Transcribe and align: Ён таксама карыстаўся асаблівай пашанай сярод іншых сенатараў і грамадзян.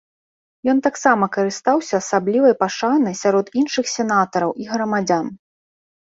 Ён 0.71 0.77
таксама 0.85 1.25
карыстаўся 1.35 1.99
асаблівай 2.03 2.55
пашанай 2.63 3.13
сярод 3.23 3.51
іншых 3.61 3.85
сенатараў 3.95 4.55
і 4.63 4.71
грамадзян. 4.71 5.29